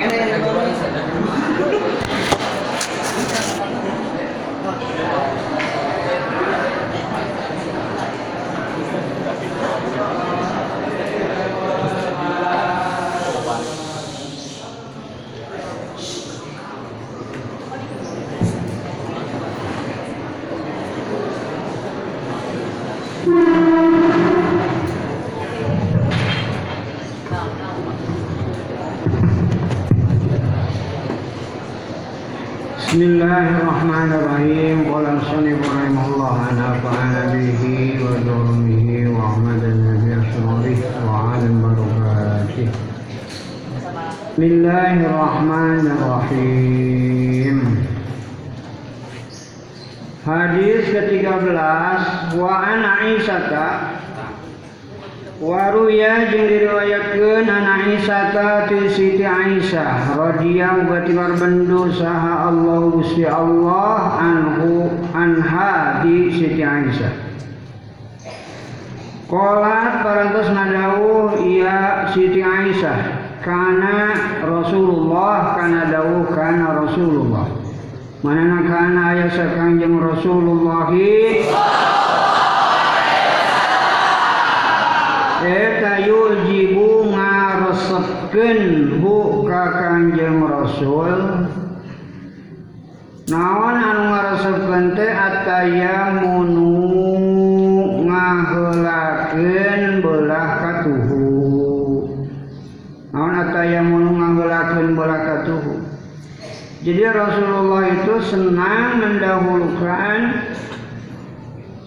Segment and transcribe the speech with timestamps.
[0.00, 0.27] And then
[33.77, 37.63] الرحمن الرحيم قال المصنف رحمه الله عن أفعال به
[38.05, 42.67] وجرمه وأحمد النبي أسراره وعالم بركاته
[44.33, 47.57] بسم الله الرحمن الرحيم
[50.23, 53.99] Hadis ke-13 wa an Aisyah
[55.43, 56.47] Waruya jeung
[57.18, 66.02] diriwayatkeun an Aisyah ti Siti Aisyah radhiyallahu berarti bendu saha Allah Gusti Allah anhu anha
[66.06, 67.12] di Siti Aisyah.
[69.28, 72.98] Qolat parantos nadawuh iya Siti Aisyah
[73.42, 74.14] kana
[74.46, 77.46] Rasulullah kana dawuh kana Rasulullah.
[78.22, 80.90] Manana kana aya sakanjeng Rasulullah
[85.38, 86.47] Eta yujibu
[87.78, 91.46] ngaresepkeun hu ka Kanjeng Rasul.
[93.30, 96.72] Naon anu ngaresepkeun teh atayamunu
[98.08, 101.28] ngaheulakeun belah katuhu
[103.12, 105.76] Naon atayamunu ngaheulakeun belah katuhu
[106.80, 110.48] Jadi Rasulullah itu senang mendahulukan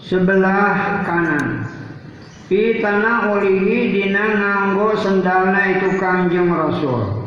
[0.06, 1.61] sebelah kanan
[2.52, 7.24] Pitana ulihi dina nganggo sendalna itu kanjeng Rasul.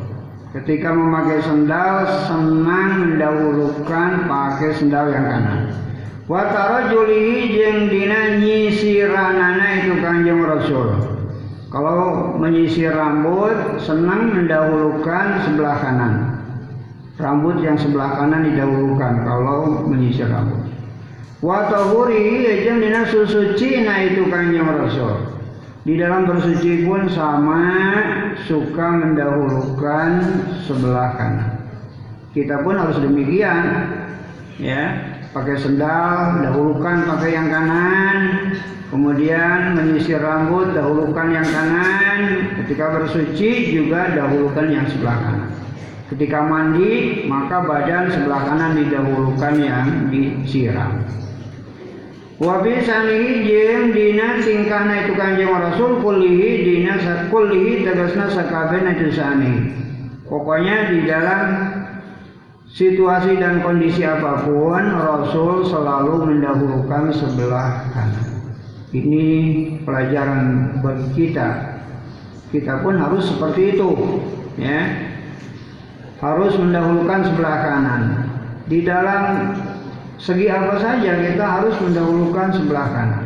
[0.53, 5.61] Ketika memakai sendal senang mendahulukan pakai sendal yang kanan.
[6.29, 10.93] Watara julihi jeng dina nyisiranana itu kanjeng Rasul.
[11.73, 16.15] Kalau menyisir rambut senang mendahulukan sebelah kanan.
[17.17, 20.74] Rambut yang sebelah kanan didahulukan kalau menyisir rambut.
[21.45, 25.29] Watahuri jeung dina susuci na itu kanjeng Rasul.
[25.85, 27.61] Di dalam bersuci pun sama
[28.49, 30.25] suka mendahulukan
[30.65, 31.61] sebelah kanan.
[32.33, 33.61] Kita pun harus demikian,
[34.57, 35.13] ya.
[35.37, 38.17] Pakai sendal, dahulukan pakai yang kanan.
[38.89, 42.21] Kemudian menyisir rambut, dahulukan yang kanan.
[42.65, 45.53] Ketika bersuci juga dahulukan yang sebelah kanan.
[46.09, 51.05] Ketika mandi, maka badan sebelah kanan didahulukan yang disiram.
[52.35, 56.99] Wabi sanihi jeung dina tingkahna itu kanjeng Rasul kulihi dina
[57.31, 59.71] kulihi tegasna sakabehna itu sani.
[60.27, 61.47] Pokoknya di dalam
[62.75, 68.27] situasi dan kondisi apa pun Rasul selalu mendahulukan sebelah kanan.
[68.91, 69.27] Ini
[69.87, 70.43] pelajaran
[70.83, 71.79] bagi kita.
[72.51, 73.91] Kita pun harus seperti itu,
[74.59, 75.11] ya.
[76.19, 78.03] Harus mendahulukan sebelah kanan.
[78.67, 79.55] Di dalam
[80.25, 83.25] Segi apa saja kita harus mendahulukan sebelah kanan.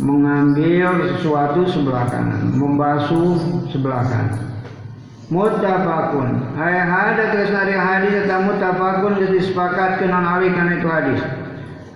[0.00, 3.36] Mengambil sesuatu sebelah kanan, membasuh
[3.68, 4.40] sebelah kanan.
[5.28, 6.56] Muttafaqun.
[6.56, 11.20] Ay hada terus dari hadis eta muttafaqun geus disepakatkeun ali kana itu hadis.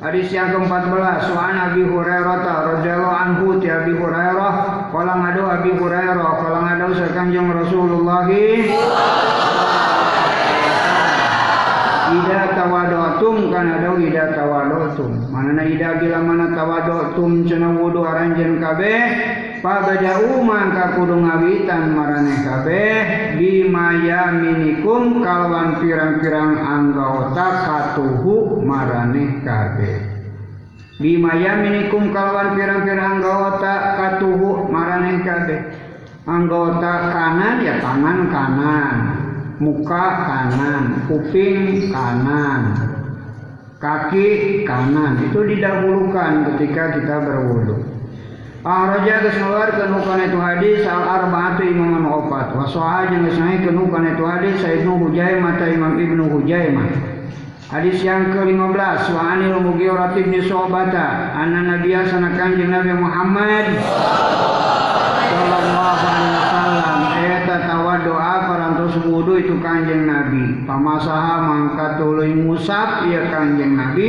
[0.05, 4.53] Hadis yang ke-14 Su'an Abi Hurairah radhiyallahu anhu ti Abi Hurairah
[4.93, 8.29] qala ngadu Abi Hurairah qala ngadu sakanjeng Rasulullah
[12.13, 12.45] Ida
[13.25, 15.33] tawadotum kana daw ida tawadotum.
[15.33, 19.01] Manana ida bila mana tawadotum cenah wudu aranjeun kabeh
[19.65, 22.93] pabadau mangka kudu ngawitan maraneh kabeh
[23.41, 29.97] bimaya minikum kalawan pirang-pirang anggota katuhu maraneh kabeh.
[31.01, 35.61] Bimaya minikum kalawan pirang-pirang anggota katuhu maraneh kabeh.
[36.25, 38.97] Anggota kanan ya tangan kanan,
[39.61, 42.95] muka kanan, kuping kanan,
[43.83, 45.31] kaki kanan.
[45.31, 47.95] Itu didahulukan ketika kita berwudu.
[48.65, 52.57] Ahraja geus ngaluarkeun kana itu hadis al arba'atu imam opat.
[52.57, 56.89] Wa sahih jeung ngahekeun kana itu hadis Sayyidnu Hujaimah ta Imam Ibnu Hujaimah.
[57.69, 60.95] Hadis yang ke-15 wa anil Mughirah bin Syu'bah
[61.35, 63.67] anna nabiyya sana kanjeng Nabi Muhammad
[65.27, 68.35] sallallahu alaihi wasallam eta tawaddoa
[69.03, 74.09] wudu itu kanjeng Nabi pamasaha mangkat tuluy musab ya kanjeng Nabi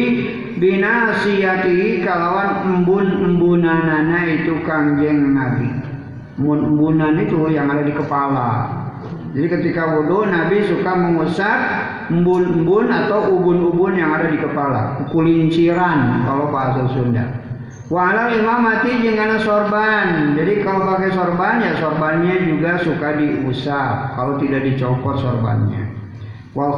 [0.61, 5.67] binasiyati kalawan embun-embunanana itu kanjeng Nabi
[6.37, 8.49] embun-embunan itu yang ada di kepala
[9.35, 11.59] Jadi ketika wudhu Nabi suka mengusap
[12.07, 15.03] embun-embun atau ubun-ubun yang ada di kepala.
[15.11, 17.43] Kulinciran kalau bahasa Sunda.
[17.85, 20.33] Walau imam mati jangan sorban.
[20.33, 24.17] Jadi kalau pakai sorban ya sorbannya juga suka diusap.
[24.17, 25.93] Kalau tidak dicopot sorbannya.
[26.57, 26.71] Wal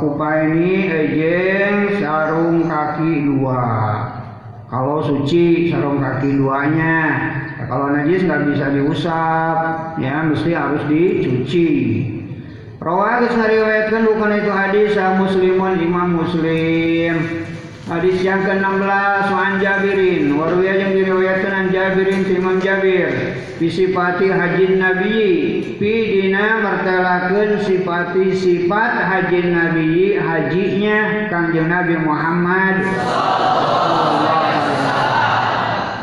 [0.52, 3.64] ini ejeng sarung kaki dua.
[4.68, 7.00] Kalau suci sarung kaki duanya.
[7.56, 9.58] Ya, kalau najis nggak bisa diusap,
[10.04, 11.70] ya mesti harus dicuci.
[12.84, 17.48] Rawah riwayatkan bukan itu hadis muslimun imam muslim.
[17.88, 20.36] Hadis yang ke-16 Wan Jabirin.
[20.36, 23.08] Warwiya yang diriwayatkan an Jabirin Imam Jabir.
[23.64, 25.20] Bisipati haji Nabi
[25.80, 32.84] Pidina mertelakan sifati sifat haji Nabi Hajinya Kanjeng Nabi Muhammad.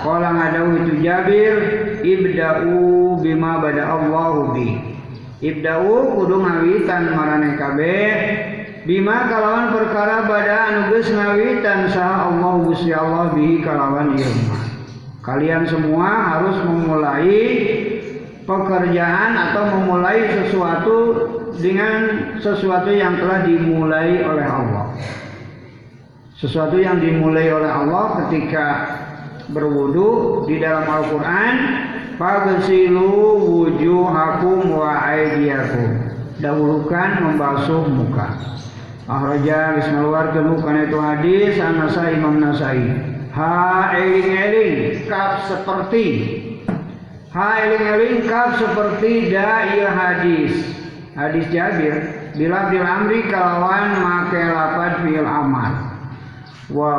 [0.00, 1.54] Kala ngadawu itu Jabir
[2.00, 4.69] Ibda'u bima bada Allahu bi.
[5.44, 8.12] Ibda'u kudu ngawitan marane kabeh
[8.84, 14.52] Bima kalawan perkara pada anugerah ngawitan sah Allah Gusti Allah bihi kalawan ilmu.
[15.25, 17.32] Kalian semua harus memulai
[18.44, 20.96] pekerjaan atau memulai sesuatu
[21.56, 21.96] dengan
[22.44, 24.92] sesuatu yang telah dimulai oleh Allah.
[26.37, 28.66] Sesuatu yang dimulai oleh Allah ketika
[29.48, 31.54] berwudu di dalam Al-Qur'an,
[32.20, 35.88] "Faghsilu wujuhakum wa aydiyakum."
[36.37, 38.54] Dahulukan membasuh muka.
[39.04, 42.80] Ahraja bismillah karena itu hadis An-Nasai Imam Nasai.
[43.36, 46.06] Ha eling-eling kaf seperti
[47.28, 50.56] Ha eling-eling kaf seperti dai hadis.
[51.12, 52.00] Hadis Jabir
[52.32, 55.72] bila bil amri kalawan make lapad fil amal.
[56.72, 56.92] Wa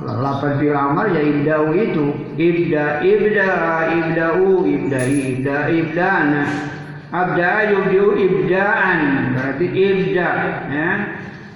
[0.00, 2.06] lapad fil amal ya ibda'u itu
[2.40, 3.48] ibda ibda
[3.92, 6.44] ibda'u ibda'i ibda ibdana
[7.12, 9.00] abda yubdi'u ibda'an
[9.36, 10.28] berarti ibda
[10.72, 10.90] ya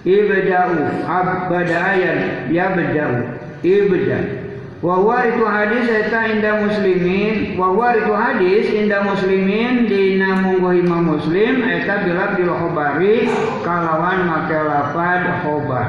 [0.06, 3.18] ibda'u abadayan yabda'u
[3.66, 4.46] ibda.
[4.84, 11.66] Wa itu hadis eta inda muslimin wa itu hadis inda muslimin dina munggu imam muslim
[11.66, 13.26] eta bilab bil khobari
[13.66, 15.88] kalawan make lapad khobar.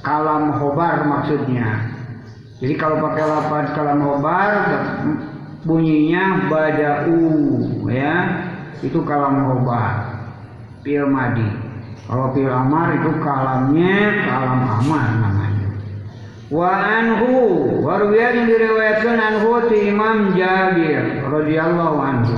[0.00, 1.92] Kalam khobar maksudnya.
[2.64, 4.52] Jadi kalau pakai lapad kalam khobar
[5.68, 7.20] bunyinya bada'u
[7.92, 8.16] ya.
[8.80, 10.16] Itu kalam khobar.
[10.80, 11.59] Pil madi
[12.06, 13.96] kalau fil amar itu kalamnya
[14.28, 15.68] kalam amar namanya.
[16.50, 17.32] Wa anhu
[17.84, 22.36] warwiya yang diriwayatkan anhu ti Imam Jabir radhiyallahu anhu.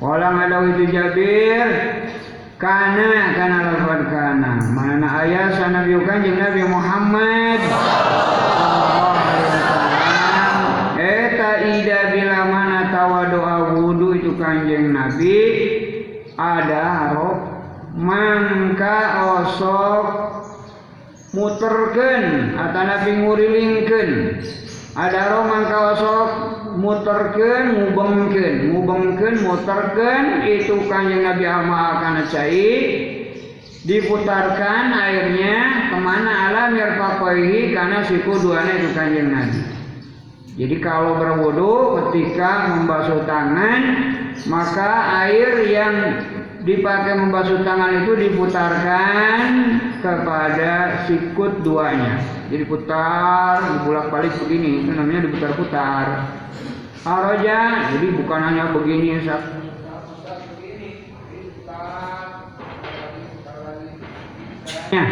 [0.00, 1.66] Orang ada itu Jabir
[2.64, 7.60] kana kana lafad kana mana ayat sana biukan Nabi Muhammad
[10.96, 13.56] eta ida bila mana tawa doa
[14.16, 15.40] itu kanjeng Nabi
[16.40, 16.80] ada
[17.12, 17.43] harap
[17.94, 18.98] mangka
[19.38, 20.06] osok
[21.30, 24.10] muterken atau nabi ngurilingken
[24.98, 26.28] ada ro mangka osok
[26.74, 32.74] muterken mubengken mubengken muterken itu kanjeng nabi ama akan cai
[33.84, 36.48] diputarkan airnya ke mana?
[36.50, 39.60] Alam yarfaqaihi karena siku duanya itu kanjeng nabi.
[40.54, 43.82] Jadi kalau berwudu ketika membasuh tangan
[44.46, 44.90] maka
[45.26, 45.94] air yang
[46.64, 49.40] dipakai membasuh tangan itu diputarkan
[50.00, 52.24] kepada sikut duanya.
[52.48, 56.06] Jadi putar, dibulak balik begini, itu namanya diputar-putar.
[57.04, 59.20] Aroja, jadi bukan hanya begini,
[64.94, 65.04] Ya.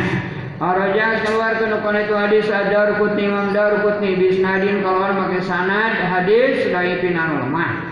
[0.62, 6.06] Araja keluar ke nukon itu hadis adar kutni imam dar kutni bisnadin kalau pakai sanad
[6.06, 7.91] hadis daifin anu lemah.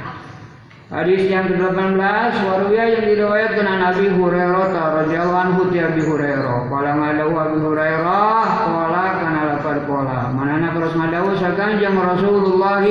[0.91, 4.75] Hadis yang ke-18 Waruya yang diriwayatkan an Abi Hurairah
[5.07, 6.67] radhiyallahu anhu ti Abi Hurairah.
[6.67, 10.35] Qala ngadawu Abi Hurairah qala kana lapar qala.
[10.35, 12.83] Manana terus ngadawu sakanjeng Rasulullah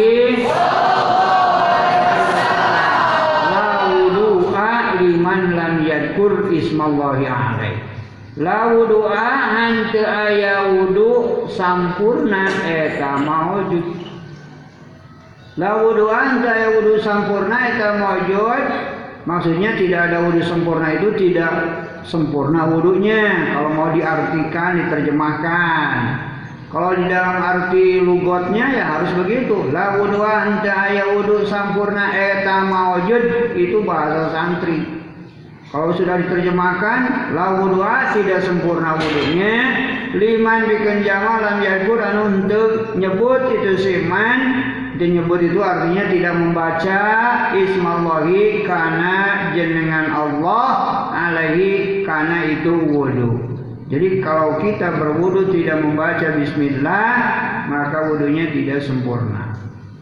[5.00, 7.76] liman lam yadkur ismallahi alaih.
[8.40, 14.09] La wudu'a hante aya wudu sampurna eta maujud
[15.60, 18.64] La wudu anta ya wudu sempurna itu mawujud.
[19.28, 21.52] Maksudnya tidak ada wudu sempurna itu tidak
[22.08, 23.52] sempurna wudunya.
[23.60, 25.92] Kalau mau diartikan, diterjemahkan.
[26.72, 29.68] Kalau di dalam arti lugotnya ya harus begitu.
[29.76, 34.88] La wudu anta ya wudu sempurna eta mawujud itu bahasa santri.
[35.76, 37.84] Kalau sudah diterjemahkan, la wudu
[38.16, 39.60] tidak sempurna wudunya.
[40.16, 44.40] Liman bikin jamal lam yakur anu untuk nyebut itu siman
[45.00, 47.00] Menyebut itu artinya tidak membaca
[47.56, 49.16] ismallahi karena
[49.56, 50.68] jenengan Allah
[51.16, 53.32] alaihi karena itu wudu.
[53.88, 57.16] Jadi kalau kita berwudu tidak membaca bismillah,
[57.72, 59.56] maka wudunya tidak sempurna.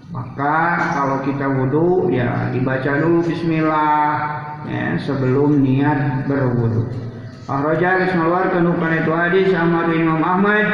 [0.10, 4.10] Maka kalau kita wudu ya dibaca dulu bismillah
[4.66, 6.89] ya, sebelum niat berwudu.
[7.48, 10.68] Akhraja geus ngaluarkeun hukana itu hadis Ahmad Imam Ahmad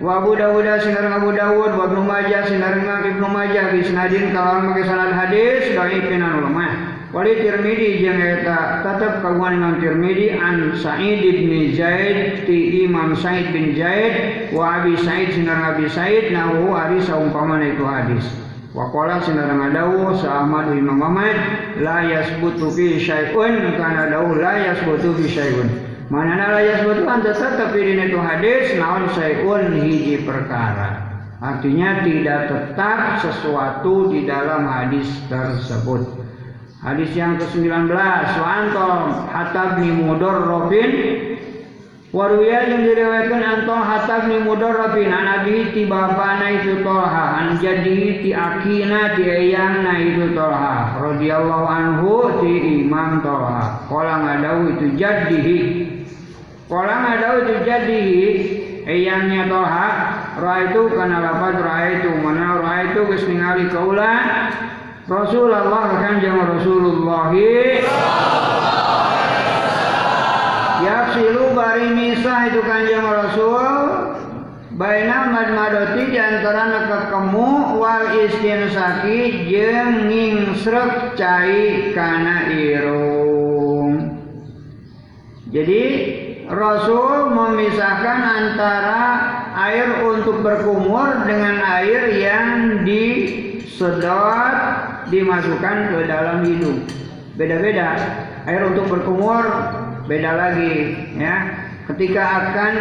[0.00, 4.76] wa Abu Dawud sinareng Abu Dawud wa Ibnu Majah sinareng Ibnu Majah bi sanadin kalawan
[4.76, 6.96] make sanad hadis dhaifin anu lemah.
[7.16, 13.56] Wali Tirmidzi jeung eta tetep kagungan Imam Tirmidzi an Sa'id bin Zaid ti Imam Sa'id
[13.56, 18.26] bin Zaid wa Abi Sa'id sinareng Abi Sa'id nahu ari saumpamana itu hadis.
[18.76, 21.40] Wa qala sinareng adawu sa Ahmad Imam Ahmad
[21.80, 25.85] la yasbutu fi syai'un kana dawu la yasbutu fi syai'un.
[26.06, 31.02] Manana la yasbutu anta tetap di itu hadis naon syai'un hiji perkara.
[31.42, 36.26] Artinya tidak tetap sesuatu di dalam hadis tersebut.
[36.86, 40.90] Hadis yang ke-19 Wa antum Hatab ni Mudorrofin
[42.14, 48.22] Waruya yang diriwayatkan antum Hatab ni Mudorrofin An abi ti bapana itu Tolha An jadi
[48.22, 55.58] ti akina ti eyangna itu Tolha radhiyallahu anhu ti Imam Tolha Kala ngadau itu jadihi
[56.66, 58.26] Kala ngadau itu jadihi
[58.82, 59.88] eyangnya Tolha
[60.36, 62.10] Ra itu karena lapat ra itu.
[62.20, 64.14] Mana ra itu geus ningali kaula
[65.06, 67.30] Rasulullah kanjeng Rasulullah.
[70.82, 73.64] Yaksilu bari misah itu kanjeng Rasul.
[74.76, 84.20] Baina madmadoti di antara kekemu wal istinsaki jeung ngingsrek cai kana irung.
[85.48, 85.84] Jadi
[86.46, 89.02] Rasul memisahkan antara
[89.66, 92.46] air untuk berkumur dengan air yang
[92.86, 94.54] disedot
[95.10, 96.86] dimasukkan ke dalam hidung.
[97.34, 97.98] Beda-beda.
[98.46, 99.42] Air untuk berkumur
[100.06, 101.66] beda lagi ya.
[101.90, 102.74] Ketika akan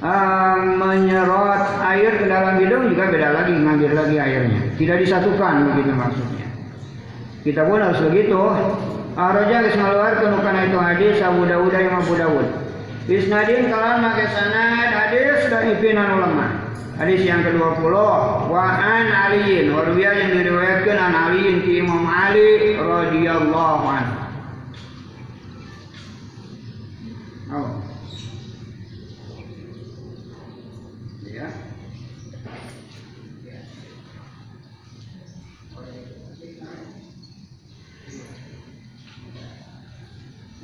[0.00, 4.60] uh, menyerot air ke dalam hidung juga beda lagi ngambil lagi airnya.
[4.80, 6.46] Tidak disatukan begitu maksudnya.
[7.44, 8.40] Kita pun harus begitu.
[9.18, 12.67] Araja geus ngaluarkeun kana itu hadis Abu Dawud yang Abu Dawud.
[13.08, 16.68] Isnadin kalan make sanad hadis dan ipinan ulama.
[16.98, 17.94] Hadis yang ke-20
[18.50, 24.16] wa an aliin warwiya yang diriwayatkan an aliin ki Imam Ali radhiyallahu anhu.
[27.54, 27.68] Oh.
[31.22, 31.48] Ya.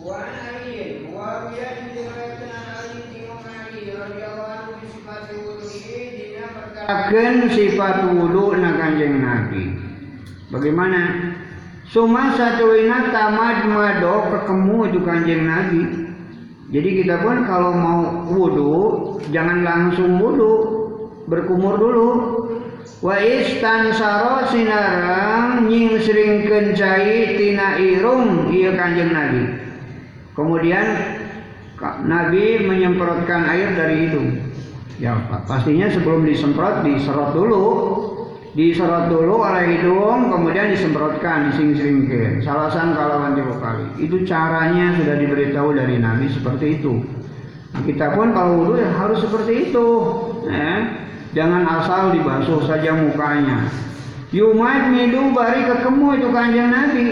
[0.02, 1.14] Wa an aliin
[1.54, 5.94] yang diriwayatkan an aliin ki Imam Ali radhiyallahu anhu bi sifati wudu'i
[6.94, 9.74] akan sifat wudhu na kanjeng Nabi.
[10.50, 11.34] Bagaimana?
[11.84, 15.82] Suma satu ina tamad mado ketemu itu kanjeng Nabi.
[16.72, 18.00] Jadi kita pun kalau mau
[18.34, 18.74] wudhu
[19.30, 20.52] jangan langsung wudhu,
[21.28, 22.08] berkumur dulu.
[23.04, 29.42] Wa istansaro sinarang nying sering kencai tina irung iya kanjeng Nabi.
[30.32, 30.86] Kemudian
[32.08, 34.28] Nabi menyemprotkan air dari hidung.
[35.02, 35.18] Ya
[35.50, 37.66] pastinya sebelum disemprot diserot dulu.
[38.54, 45.74] Diserot dulu oleh hidung kemudian disemprotkan dising-singkin salasan kalawan tiga kali itu caranya sudah diberitahu
[45.74, 47.02] dari Nabi seperti itu.
[47.74, 49.88] Nah, kita pun kalau wudhu ya harus seperti itu
[50.46, 50.86] ya.
[51.34, 53.66] jangan asal dibasuh saja mukanya.
[54.30, 57.06] Yumat midu bari kekemu itu kanjeng Nabi.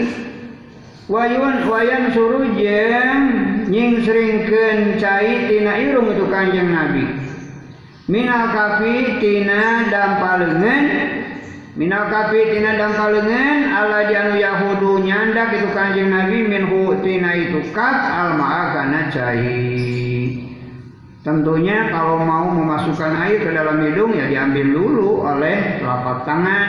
[1.11, 3.19] Wayun wayan suruh jeng
[3.67, 7.22] nying seringken cai tina irung itu kanjeng Nabi
[8.03, 10.85] minal kafi tina dampalengan
[11.79, 17.95] minal kafi tina dampalengan ala anu yahudu nyandak itu kanjeng nabi minhu tina itu kaf
[17.95, 20.35] alma'a kana cai
[21.23, 26.67] tentunya kalau mau memasukkan air ke dalam hidung ya diambil dulu oleh telapak tangan.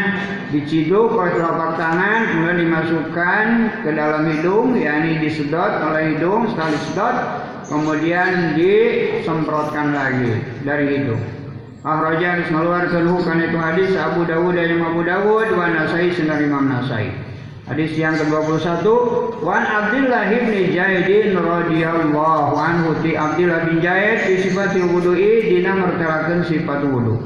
[0.54, 3.46] Diciduk oleh telapak tangan kemudian dimasukkan
[3.82, 7.16] ke dalam hidung yakni disedot oleh hidung sekali sedot
[7.68, 11.22] kemudian disemprotkan lagi dari hidung.
[11.84, 16.64] Akhraja harus mengeluarkan hukum itu hadis Abu Dawud dan Abu Dawud wa Nasai sunan Imam
[16.64, 17.12] Nasai.
[17.64, 18.84] Hadis yang ke-21
[19.40, 26.44] Wan Abdullah bin Jaidin radhiyallahu anhu ti Abdullah bin Jaid di sifat wudu'i dina mertelakeun
[26.44, 27.20] sifat wudu.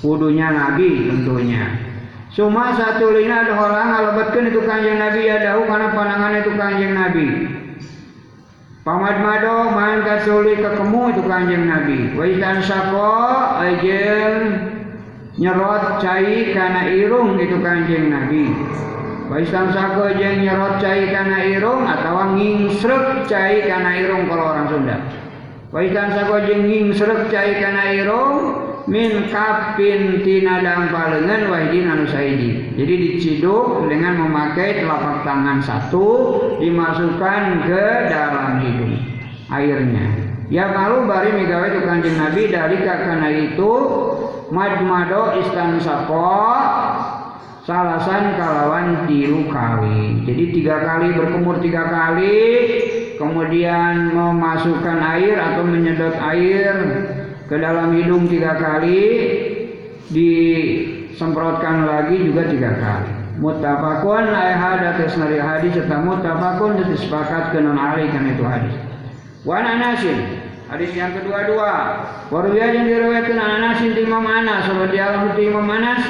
[0.00, 1.88] Wudunya Nabi tentunya.
[2.32, 7.26] Cuma satu lina ada orang itu kanjeng Nabi ya dahu karena pandangan itu kanjeng Nabi.
[8.88, 12.16] Pamad mado main kasuli kekemu itu kanjeng Nabi.
[12.16, 13.12] Wa ikan sako
[13.60, 14.64] ajeng
[15.36, 18.48] nyerot cai karena irung itu kanjeng Nabi.
[19.28, 24.96] Baistan sako jeung nyerot cai kana irung atau ngingsrek cai kana irung kalau orang Sunda.
[25.68, 32.72] Baistan sako jeung ngingsrek cai kana irung min kapin tina dampalengan wahidin anu saidi.
[32.72, 36.08] Jadi diciduk dengan memakai telapak tangan satu
[36.56, 38.96] dimasukkan ke dalam hidung
[39.52, 40.08] airnya.
[40.48, 43.72] Ya malu bari megawe itu kanjeng Nabi dari kakana itu
[44.48, 46.40] mad-mado istan sapo
[47.68, 50.24] salasan kalawan tilu kali.
[50.24, 52.40] Jadi tiga kali berkumur tiga kali,
[53.20, 56.72] kemudian memasukkan air atau menyedot air
[57.48, 59.00] ke dalam hidung tiga kali,
[60.12, 63.10] disemprotkan lagi juga tiga kali.
[63.40, 68.74] Mutafakun ayat hadis nari hadis serta mutafakun disepakati kenon ali kan itu hadis.
[69.46, 72.04] Wan Anasin Hadis yang kedua-dua.
[72.28, 76.04] Waruya yang diriwayatkan Anas di Imam Anas radhiyallahu anhu Imam Anas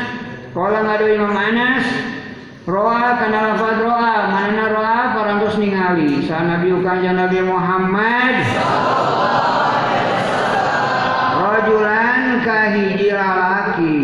[0.50, 1.86] Kala ngadu Imam Anas
[2.66, 8.34] Roa kana lafad roa Mana roa parantos ningali Sa Nabi kanjeng Nabi Muhammad
[11.68, 14.00] Rajulan kahiji lalaki.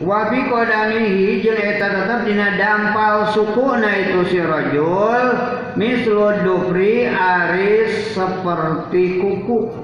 [0.00, 5.36] Wabi kodamihi jeung eta tetep dina dampal suku na itu si rajul
[5.76, 9.76] mislu dupri aris seperti kuku.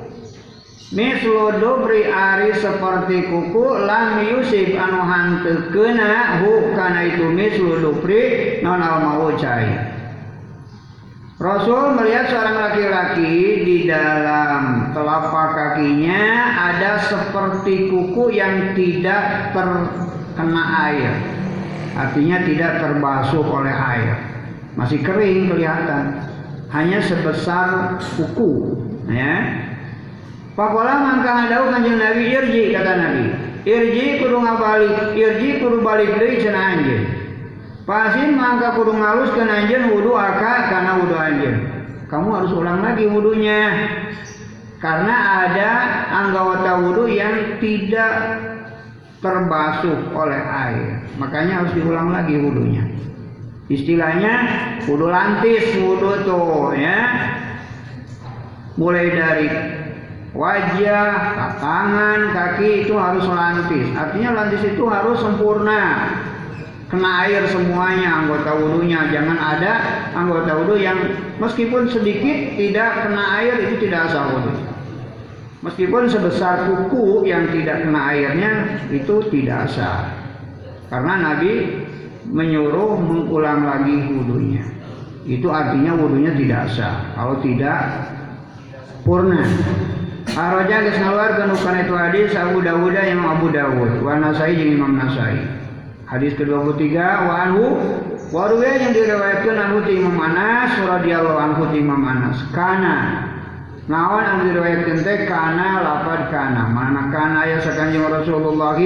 [0.88, 9.04] Mislu dupri aris seperti kuku lam yusib anu hanteu kena itu mislu dupri non al
[9.04, 9.97] mau cai
[11.38, 21.14] Rasul melihat seorang laki-laki di dalam telapak kakinya ada seperti kuku yang tidak terkena air.
[21.94, 24.18] Artinya tidak terbasuh oleh air.
[24.74, 26.26] Masih kering kelihatan.
[26.74, 29.62] Hanya sebesar kuku, ya.
[30.58, 33.26] Pakola mangka hadau kanjeng Nabi irji kata Nabi.
[33.62, 37.17] Irji kudu ngabalik, irji kudu balik deui cenah anjeun.
[37.88, 41.56] Pasin mangka kudu ngalus ke anjeun wudu aka karena wudu anjeun.
[42.04, 43.64] Kamu harus ulang lagi wudunya.
[44.76, 45.70] Karena ada
[46.12, 48.12] anggota wudu yang tidak
[49.24, 51.00] terbasuh oleh air.
[51.16, 52.84] Makanya harus diulang lagi wudunya.
[53.72, 54.34] Istilahnya
[54.84, 57.00] wudu lantis wudu tuh ya.
[58.76, 59.48] Mulai dari
[60.36, 61.08] wajah,
[61.56, 63.88] tangan, kaki itu harus lantis.
[63.96, 66.17] Artinya lantis itu harus sempurna
[66.88, 69.12] kena air semuanya anggota wudhunya.
[69.12, 69.72] Jangan ada
[70.16, 70.98] anggota wudhu yang
[71.36, 74.52] meskipun sedikit tidak kena air itu tidak sah wudhu.
[75.58, 78.52] Meskipun sebesar kuku yang tidak kena airnya
[78.88, 80.16] itu tidak sah
[80.88, 81.84] karena Nabi
[82.24, 84.64] menyuruh mengulang lagi wudhunya.
[85.28, 87.78] Itu artinya wudhunya tidak sah kalau tidak
[89.04, 89.44] purna.
[90.28, 94.04] Araja geus ngaluarkeun kana itu hadis Abu Dawud yang Abu Dawud.
[94.04, 95.57] Wa Nasai jeung Imam Nasai
[96.08, 97.64] Hadis ke-23 wa anhu
[98.32, 102.40] waruya yang diriwayatkan anhu ti Imam Anas radhiyallahu anhu ti Imam Anas.
[102.56, 103.28] Kana.
[103.92, 105.28] Naon anu diriwayatkeun teh?
[105.28, 106.72] Kana lapad kana.
[106.72, 108.76] Mana kana aya sakanjeng Rasulullah?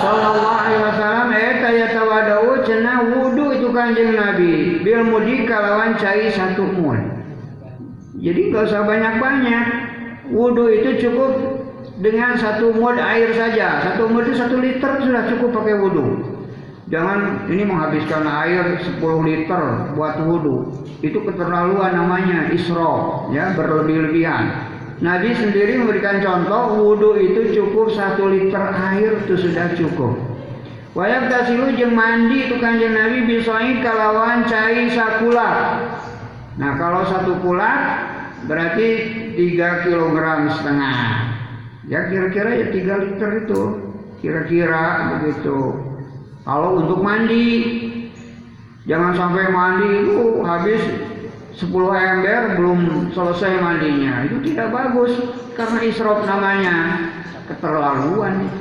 [0.00, 4.80] Sallallahu alaihi wasallam eta ya tawadau cenah wudu itu kanjeng Nabi.
[4.80, 7.18] Bil mudi kalawan cai satu mud
[8.18, 9.64] jadi enggak usah banyak-banyak.
[10.34, 11.32] Wudu itu cukup
[11.98, 13.82] dengan satu mud air saja.
[13.82, 16.06] Satu mud itu satu liter sudah cukup pakai wudhu.
[16.88, 18.96] Jangan ini menghabiskan air 10
[19.28, 20.88] liter buat wudhu.
[21.04, 24.72] Itu keterlaluan namanya isro, ya berlebih-lebihan.
[24.98, 30.16] Nabi sendiri memberikan contoh wudhu itu cukup satu liter air itu sudah cukup.
[30.96, 35.84] Wayab tasilu jeung mandi itu kanjeng Nabi bisoin kalawan cai sakula.
[36.56, 37.78] Nah kalau satu kulak
[38.48, 38.88] berarti
[39.36, 41.27] 3 kilogram setengah.
[41.88, 43.62] Ya kira-kira ya 3 liter itu.
[44.20, 45.88] Kira-kira begitu.
[46.44, 47.46] Kalau untuk mandi,
[48.84, 50.80] jangan sampai mandi itu habis
[51.56, 54.24] 10 ember belum selesai mandinya.
[54.28, 55.12] Itu tidak bagus
[55.56, 56.76] karena israf namanya.
[57.48, 58.52] Keterlaluan.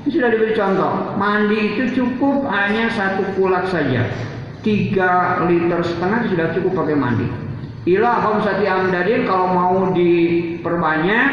[0.00, 1.12] Ini sudah diberi contoh.
[1.20, 4.08] Mandi itu cukup hanya satu kulak saja.
[4.64, 7.28] 3 liter setengah sudah cukup pakai mandi.
[7.88, 11.28] Ilah homsati amdadin kalau mau diperbanyak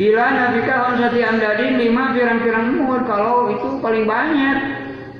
[0.00, 4.56] Ila nabika hamsati amdadin lima pirang-pirang mud kalau itu paling banyak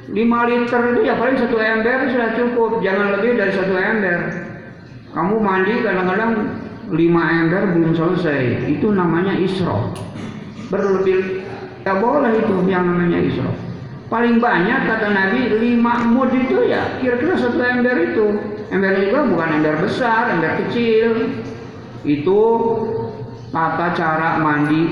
[0.08, 2.80] lima liter itu ya paling satu ember sudah cukup.
[2.80, 4.20] Jangan lebih dari satu ember.
[5.12, 6.32] Kamu mandi kadang-kadang
[6.96, 8.72] lima ember belum selesai.
[8.72, 9.92] Itu namanya israf
[10.72, 11.44] berlebih
[11.84, 13.52] ya boleh itu yang namanya israf
[14.10, 18.26] paling banyak kata Nabi lima mud itu ya kira-kira satu ember itu.
[18.70, 21.30] Ember juga bukan ember besar ember kecil.
[22.00, 22.40] Itu
[23.50, 24.82] tata cara mandi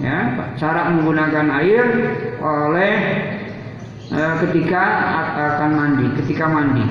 [0.00, 0.18] ya
[0.56, 1.84] cara menggunakan air
[2.40, 2.96] oleh
[4.10, 4.84] eh, ketika
[5.36, 6.84] akan mandi, ketika mandi.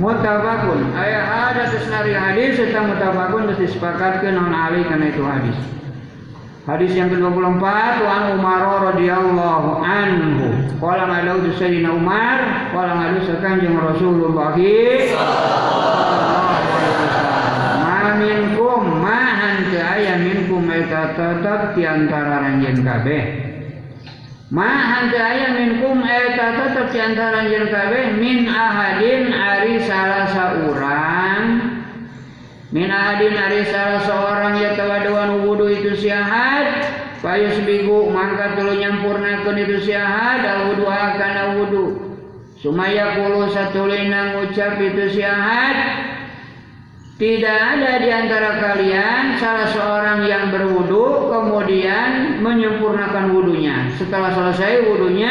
[0.00, 5.58] Mutabakun, ayat ada tersenari hadis serta mutabakun terus disepakatkan non ali karena itu hadis.
[6.62, 7.58] Hadis yang ke-24
[8.06, 10.46] Wa Umar radhiyallahu anhu.
[10.78, 14.54] Qala ngalau Sayyidina Umar, qala ngalau sakanjeng Rasulullah
[17.82, 20.41] Ma minkum ma hante aya minkum
[20.92, 23.24] eta tetep di antara ranjeun kabeh.
[24.52, 31.44] Ma hante aya minkum eta tetep di antara ranjeun kabeh min ahadin ari salah saurang
[32.72, 36.88] Min ahadin ari salah seorang ya tawaduan wudu itu siahat
[37.20, 41.86] Payus bigu mangkat dulu nyampurnakan itu siahat al wudu akan wudu.
[42.58, 46.01] Sumaya kulu satu lina ngucap itu siahat
[47.22, 53.86] tidak ada di antara kalian salah seorang yang berwudu kemudian menyempurnakan wudunya.
[53.94, 55.30] Setelah selesai wudunya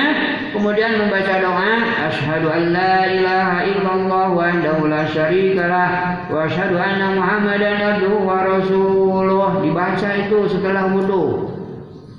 [0.55, 5.91] kemudian membaca doa asyhadu an la ilaha illallah wa andahu la syarikalah
[6.31, 9.59] wa asyhadu anna muhammadan abduhu wa rasuluh.
[9.59, 11.51] Dibaca itu setelah wudu.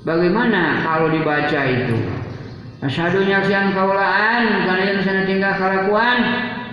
[0.05, 1.97] Bagaimana kalau dibaca itu?
[2.85, 6.17] Asyhadu nyaksian kaulaan karena yang sana tinggal kalakuan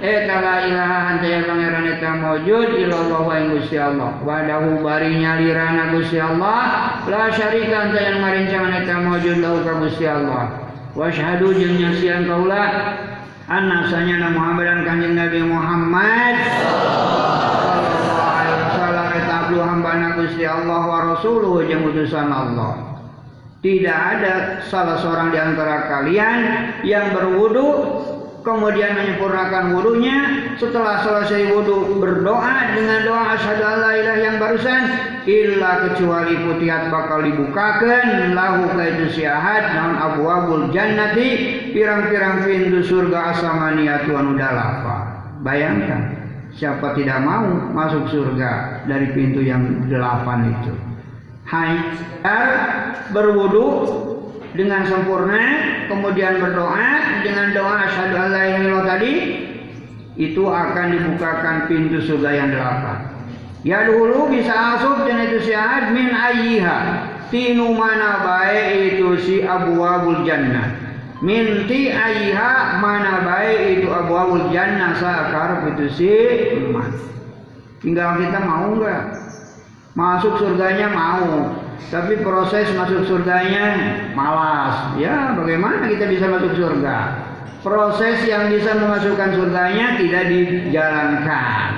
[0.01, 4.17] Eta la ilaha hantaya pangeran eta maujud ilallah wa Gusti Allah.
[4.25, 7.05] Wadahu bari nyalirana Gusti Allah.
[7.05, 10.73] La syarika hantaya marincangan eta maujud lahu ka Gusti Allah.
[10.97, 12.97] Wa syahadu jeung nyasian kaula
[13.45, 13.85] anna
[14.33, 19.59] Muhammad dan Kanjeng Nabi Muhammad sallallahu alaihi wasallam eta abdu
[20.17, 23.05] Gusti Allah wa rasuluhu jeung utusan Allah.
[23.61, 26.39] Tidak ada salah seorang di antara kalian
[26.89, 27.69] yang berwudu
[28.41, 30.19] kemudian menyempurnakan wudhunya
[30.57, 34.83] setelah selesai wudhu berdoa dengan doa asyhadu alla ilah yang barusan.
[35.29, 41.29] Illa kecuali putihat bakal dibukakan lahu kaitu siahat naun abu abul jannati
[41.77, 46.17] pirang-pirang pintu surga asamaniatu anu dalapan bayangkan
[46.57, 50.73] siapa tidak mau masuk surga dari pintu yang delapan itu?
[51.51, 51.83] Hanya
[53.11, 53.67] berwudu
[54.55, 55.43] dengan sempurna
[55.87, 59.15] kemudian berdoa dengan doa asyhadu alla ilaha tadi
[60.19, 62.99] itu akan dibukakan pintu surga yang delapan.
[63.61, 66.79] Ya dulu bisa asup dan itu syahad min ayyiha.
[67.31, 68.67] Tinu mana baik
[68.99, 75.87] itu si abu abul jannah minti ayyiha mana baik itu abu abul jannah sakar itu
[75.93, 76.11] si
[76.59, 76.91] iman
[77.79, 79.05] tinggal kita mau nggak?
[79.95, 84.95] Masuk surganya mau tapi proses masuk surganya malas.
[85.01, 86.97] Ya, bagaimana kita bisa masuk surga?
[87.65, 91.69] Proses yang bisa memasukkan surganya tidak dijalankan.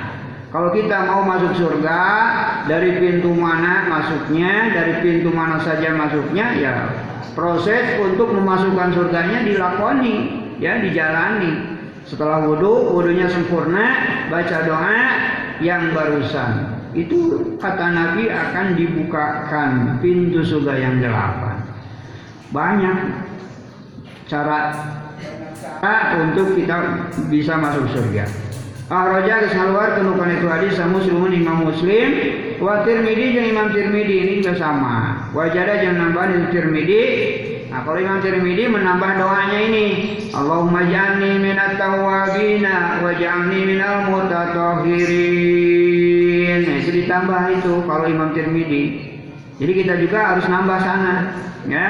[0.53, 2.03] Kalau kita mau masuk surga,
[2.69, 6.75] dari pintu mana masuknya, dari pintu mana saja masuknya, ya
[7.33, 11.73] proses untuk memasukkan surganya dilakoni, ya dijalani.
[12.05, 13.87] Setelah wudhu, wudhunya sempurna,
[14.29, 15.01] baca doa
[15.65, 17.19] yang barusan itu
[17.57, 19.71] kata Nabi akan dibukakan
[20.05, 21.57] pintu surga yang delapan.
[22.53, 22.97] Banyak
[24.29, 24.77] cara,
[26.21, 28.29] untuk kita bisa masuk surga.
[28.93, 32.09] Ahraja kesaluar kenukan itu hadis sama muslimun imam muslim
[32.61, 37.05] wa tirmidhi jeung imam tirmidhi ini juga sama wajada jeung nambah itu tirmidhi
[37.73, 39.87] nah kalau imam tirmidhi menambah doanya ini
[40.37, 44.13] Allahumma ja'alni minat tawabina wa ja'alni minal
[46.61, 48.85] mutatahhirin Nah itu ditambah itu kalau Imam Tirmidzi.
[49.57, 51.15] Jadi kita juga harus nambah sana,
[51.71, 51.87] ya.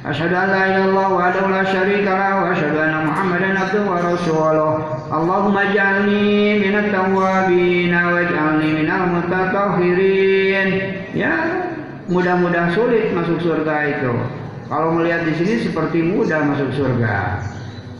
[0.00, 4.72] Asyhadu an la ilaha wa la syarika lah wa asyhadu anna Muhammadan abduhu wa rasuluh.
[5.12, 10.68] Allahumma ij'alni minat tawwabin waj'alni minal mutatahhirin.
[11.12, 11.34] Ya,
[12.08, 14.12] mudah-mudah sulit masuk surga itu.
[14.72, 17.44] Kalau melihat di sini seperti mudah masuk surga.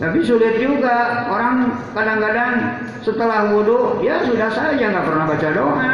[0.01, 5.93] Tapi sulit juga orang kadang-kadang setelah wudhu ya sudah saja nggak pernah baca doa.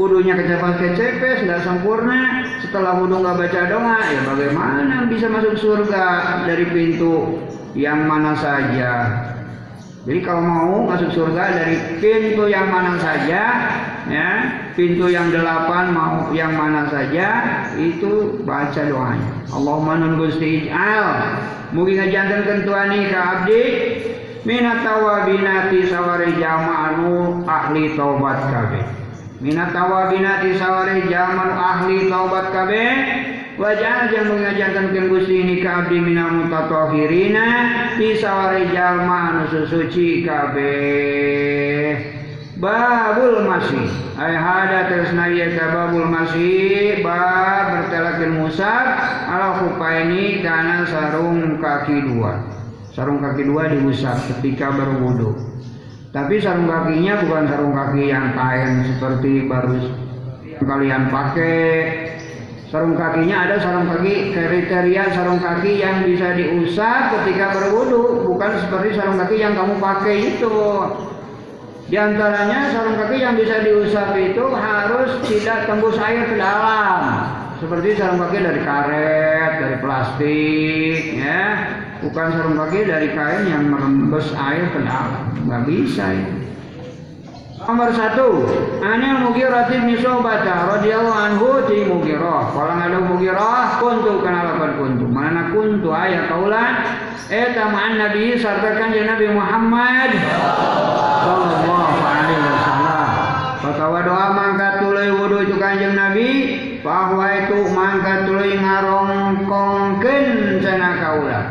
[0.00, 2.48] Wudhunya kecepatan kecepes nggak sempurna.
[2.64, 6.04] Setelah wudhu nggak baca doa ya bagaimana bisa masuk surga
[6.48, 7.44] dari pintu
[7.76, 8.92] yang mana saja.
[10.08, 13.42] Jadi kalau mau masuk surga dari pintu yang mana saja,
[14.08, 14.32] ya
[14.74, 17.28] pintu yang delapan mau yang mana saja
[17.78, 19.32] itu baca doanya.
[19.52, 21.08] Allahumma nun gusti ij'al
[21.68, 23.62] Mugi ngajanten tuani ka abdi
[24.48, 28.88] minat tawabinati sawari jama'anu ahli taubat kabeh.
[29.44, 32.88] Minat tawabinati sawari jama'anu ahli taubat kabeh.
[33.60, 37.46] Wajah yang mengajarkan ke ini ka abdi minal mutatahhirina
[38.00, 41.92] di sawari jalma anu suci kabeh.
[42.58, 43.86] Babul masih
[44.18, 48.86] Ay hada tersnaya ka babul masih Bab bertelakin musab
[49.30, 49.62] Ala
[50.02, 52.58] ini karena sarung kaki dua
[52.98, 55.38] sarung kaki dua diusap ketika berwudu.
[56.10, 59.78] Tapi sarung kakinya bukan sarung kaki yang kain seperti baru
[60.58, 61.70] kalian pakai.
[62.68, 68.98] Sarung kakinya ada sarung kaki kriteria sarung kaki yang bisa diusap ketika berwudu, bukan seperti
[68.98, 70.58] sarung kaki yang kamu pakai itu.
[71.88, 77.00] Di antaranya sarung kaki yang bisa diusap itu harus tidak tembus air ke dalam.
[77.64, 81.42] Seperti sarung kaki dari karet, dari plastik, ya
[82.04, 86.28] bukan sarung kaki dari kain yang merembes air ke dalam nggak bisa ya.
[87.68, 88.48] Nomor satu,
[88.80, 92.56] Anil Mugirah bin Sobata radhiyallahu anhu di Mugirah.
[92.56, 95.04] Kalau ada Mugirah, kuntu kenalakan kuntu.
[95.04, 96.80] Mana kuntu ayat kaulan
[97.28, 100.16] eta ma'an Nabi sartakan je Nabi Muhammad
[101.20, 101.77] sallallahu.
[103.88, 106.28] Patawa doa mangkat tulai wudu itu kanjeng Nabi,
[106.84, 111.44] bahwa itu mangkat tulai ngarongkongkeun cenah kaulah.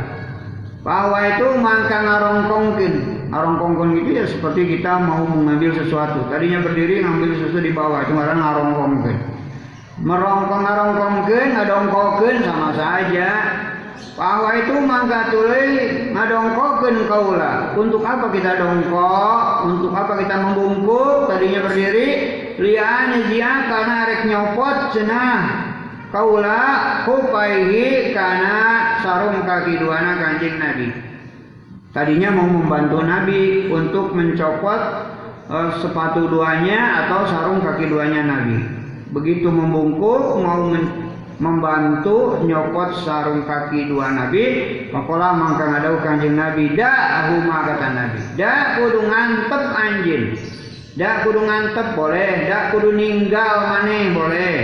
[0.86, 2.93] Bahwa itu mangka ngarongkongkin
[3.34, 6.30] ngarongkongkin itu ya seperti kita mau mengambil sesuatu.
[6.30, 9.17] Tadinya berdiri ngambil sesuatu di bawah itu ngaran ngarongkongkin
[9.97, 13.30] merongkong ngarongkongkin ngadongkokin sama saja
[14.17, 15.67] bahwa itu mangka tulai
[16.13, 22.07] ngadongkokin kaulah untuk apa kita dongkok untuk apa kita membungkuk tadinya berdiri
[22.57, 25.41] liane dia karena arek nyopot cenah
[26.10, 26.63] kaula
[27.05, 28.57] hupaihi karena
[29.03, 30.88] sarung kaki duana kancing Nabi.
[31.91, 34.81] Tadinya mau membantu Nabi untuk mencopot
[35.49, 38.57] uh, sepatu duanya atau sarung kaki duanya Nabi.
[39.12, 41.07] Begitu membungkuk mau men
[41.38, 44.43] membantu nyopot sarung kaki dua Nabi,
[44.89, 50.23] makola mangka ngadau kanjeng Nabi, da huma kata Nabi, da kudu ngantep anjing,
[50.97, 54.58] da kudu ngantep boleh, da kudu ninggal maneh boleh,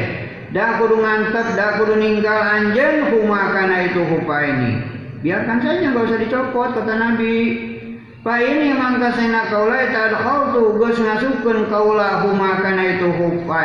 [0.49, 4.71] dah kudu ngantep, dah kudu ninggal anjen huma kana itu hupa ini.
[5.23, 7.35] Biarkan saja nggak usah dicopot kata Nabi.
[8.23, 13.61] Pa ini mangka sena kaula adkhaltu geus ngasupkeun kaula huma kana itu hupa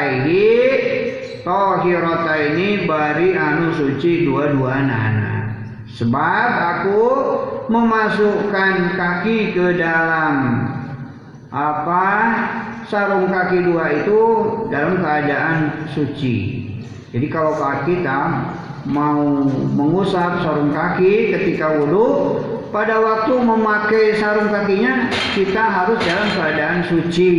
[1.49, 1.57] ini.
[1.81, 5.45] Tohirata ini bari anu suci dua-dua anak.
[5.97, 7.03] Sebab aku
[7.73, 10.69] memasukkan kaki ke dalam
[11.49, 12.07] apa
[12.87, 14.21] sarung kaki dua itu
[14.69, 16.69] dalam keadaan suci.
[17.09, 17.57] Jadi kalau
[17.89, 18.53] kita
[18.85, 22.37] mau mengusap sarung kaki ketika wudhu,
[22.69, 27.35] pada waktu memakai sarung kakinya kita harus dalam keadaan suci,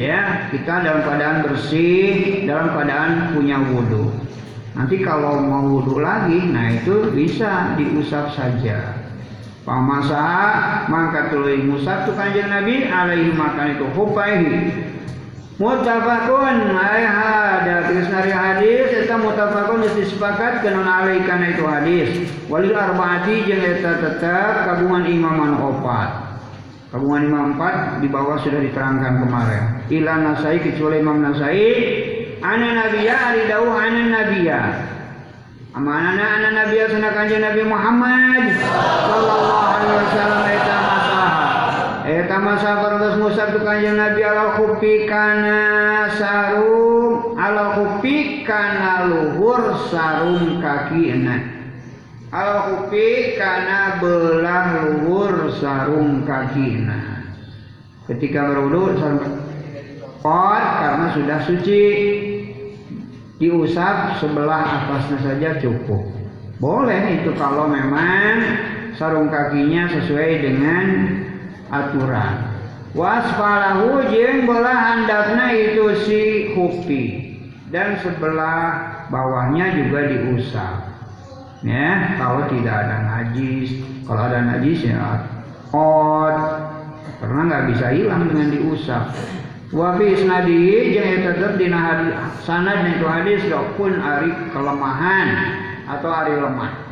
[0.00, 0.48] ya.
[0.48, 4.08] Kita dalam keadaan bersih, dalam keadaan punya wudhu.
[4.72, 8.96] Nanti kalau mau wudhu lagi, nah itu bisa diusap saja.
[9.60, 10.24] Pamasa
[10.88, 14.56] mangkat tuluy musab tu kanjeng Nabi alaihi makan itu hupaihi
[15.60, 22.08] Mutafakun ay hada dari hadis eta mutafakun geus disepakatkeun kenon alai kana itu hadis.
[22.48, 26.32] Walil arbaati jeung eta tetap kagungan imaman opat.
[26.96, 29.84] Imam empat di bawah sudah diterangkan kemarin.
[29.92, 31.62] Ila Nasai kecuali Imam Nasai
[32.40, 34.24] ana nabiya ari dawuh ana.
[35.76, 40.40] Amanana ana nabiya sana kanjeng Nabi Muhammad sallallahu alaihi wasallam
[42.30, 49.90] Eta masa perdos musab tu kanjeng Nabi ala kupi kana sarung ala kupi kana luhur
[49.90, 51.42] sarung kaki enak.
[52.30, 57.34] Ala kupi kana belah luhur sarung kaki enak.
[58.06, 59.26] Ketika berwudu sarung
[60.22, 61.82] pot karena sudah suci
[63.42, 66.06] diusap sebelah atasnya saja cukup.
[66.62, 68.38] Boleh itu kalau memang
[68.94, 70.86] sarung kakinya sesuai dengan
[71.70, 72.60] aturan.
[72.90, 76.22] Wasfalahu jeung belah handapna itu si
[76.58, 77.04] hupi.
[77.70, 80.90] Dan sebelah bawahnya juga diusap.
[81.62, 83.78] Ya kalau tidak ada najis.
[84.02, 84.98] Kalau ada najis ya
[85.70, 86.36] out
[87.22, 89.14] karena nggak bisa hilang dengan diusap?
[89.70, 92.10] Wabi isnadi jeung tetap dina hadis
[92.42, 93.46] sanad itu hadis
[93.78, 95.28] pun ari kelemahan
[95.86, 96.89] atau ari lemah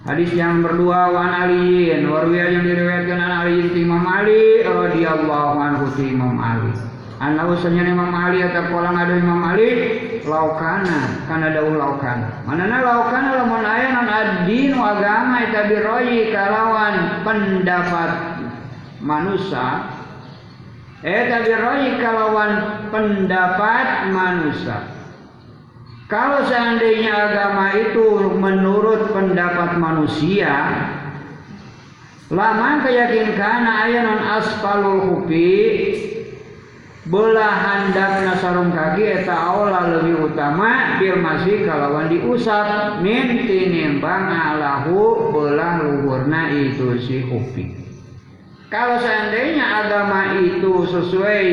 [0.00, 6.16] Hadis yang berdua wan aliin warwiya yang diriwayatkan an Ali Imam Ali radhiyallahu anhu ti
[6.16, 6.72] Imam Ali.
[7.20, 12.32] Ana usahnya Imam Ali atau kolang ada Imam Ali laukana kana daun laukana.
[12.48, 18.10] Manana laukana lamun aya non adin agama eta biroyi kalawan pendapat
[19.04, 19.84] manusia
[21.04, 22.52] eta biroyi kalawan
[22.88, 24.99] pendapat manusia
[26.10, 30.52] kalau seandainya agama itu menurut pendapat manusia,
[32.26, 35.54] lama keyakinkan ayanan asfalul hupi
[37.06, 42.98] belah handapna sarung kaki eta aula lebih utama bil masih kalawan diusap.
[43.06, 47.80] Min tinimbang alahu belah luhurna itu si hufi
[48.70, 51.46] kalau seandainya agama itu sesuai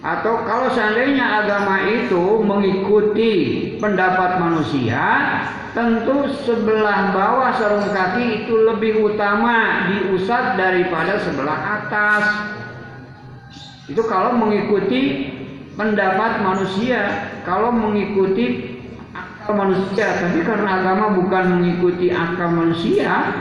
[0.00, 3.32] atau kalau seandainya agama itu mengikuti
[3.76, 5.04] pendapat manusia,
[5.76, 12.24] tentu sebelah bawah sarung kaki itu lebih utama diusap daripada sebelah atas.
[13.92, 15.28] Itu kalau mengikuti
[15.76, 18.80] pendapat manusia, kalau mengikuti
[19.12, 23.36] akal manusia, tapi karena agama bukan mengikuti akal manusia,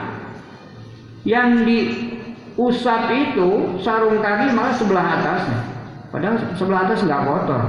[1.24, 5.79] yang diusap itu sarung kaki malah sebelah atasnya.
[6.10, 7.62] Padahal sebelah atas nggak kotor.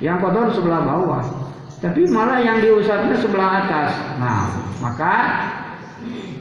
[0.00, 1.24] Yang kotor sebelah bawah.
[1.80, 3.90] Tapi malah yang diusapnya sebelah atas.
[4.20, 4.52] Nah,
[4.84, 5.14] maka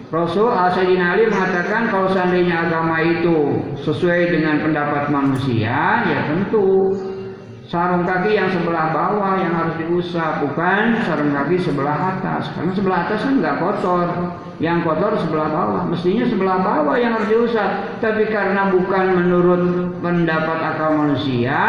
[0.10, 6.98] Rasul al Ali mengatakan kalau seandainya agama itu sesuai dengan pendapat manusia, ya tentu
[7.70, 12.50] sarung kaki yang sebelah bawah yang harus diusap, bukan sarung kaki sebelah atas.
[12.58, 14.08] Karena sebelah atas kan nggak kotor,
[14.58, 15.82] yang kotor sebelah bawah.
[15.86, 18.02] Mestinya sebelah bawah yang harus diusap.
[18.02, 19.64] Tapi karena bukan menurut
[20.02, 21.62] pendapat akal manusia,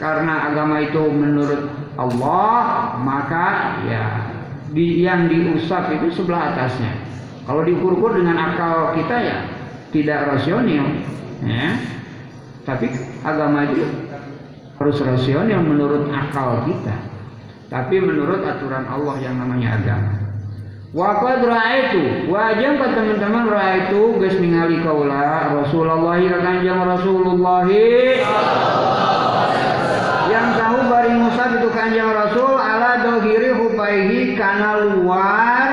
[0.00, 1.62] karena agama itu menurut
[2.00, 4.04] Allah, maka ya
[4.72, 6.96] di, yang diusap itu sebelah atasnya.
[7.44, 9.36] Kalau diukur-ukur dengan akal kita ya
[9.92, 10.88] tidak rasional,
[11.44, 11.76] ya.
[12.62, 12.86] Tapi
[13.26, 14.01] agama itu
[14.82, 16.98] harus rasional menurut akal kita.
[17.70, 20.12] Tapi menurut aturan Allah yang namanya agama.
[20.92, 22.28] Waqad ra'aitu.
[22.28, 27.64] Wajib ka teman-teman ra'aitu geus ningali kaula Rasulullah kanjeng Rasulullah.
[30.28, 35.72] Yang tahu bari musab itu kanjeng Rasul ala dohiri hupaihi kana luar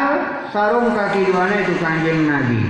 [0.55, 2.61] sarung kaki duanya itu kanjeng Nabi.